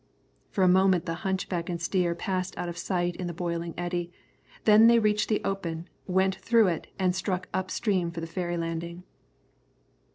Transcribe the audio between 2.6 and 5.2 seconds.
of sight in the boiling eddy, then they